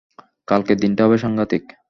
কালকের 0.47 0.77
দিনটা 0.77 1.01
হবে 1.05 1.17
সাংঘাতিক। 1.17 1.63